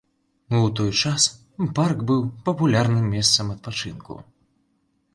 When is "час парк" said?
1.01-2.01